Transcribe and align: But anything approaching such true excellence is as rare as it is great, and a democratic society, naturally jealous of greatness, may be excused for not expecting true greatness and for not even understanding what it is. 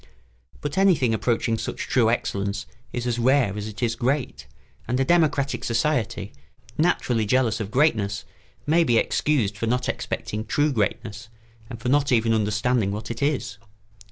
But 0.61 0.79
anything 0.79 1.13
approaching 1.13 1.59
such 1.59 1.87
true 1.87 2.09
excellence 2.09 2.65
is 2.91 3.05
as 3.05 3.19
rare 3.19 3.55
as 3.55 3.67
it 3.67 3.83
is 3.83 3.95
great, 3.95 4.47
and 4.87 4.99
a 4.99 5.05
democratic 5.05 5.63
society, 5.63 6.33
naturally 6.75 7.23
jealous 7.23 7.59
of 7.59 7.69
greatness, 7.69 8.25
may 8.65 8.83
be 8.83 8.97
excused 8.97 9.55
for 9.55 9.67
not 9.67 9.87
expecting 9.87 10.43
true 10.43 10.71
greatness 10.71 11.29
and 11.69 11.79
for 11.79 11.89
not 11.89 12.11
even 12.11 12.33
understanding 12.33 12.91
what 12.91 13.11
it 13.11 13.21
is. 13.21 13.59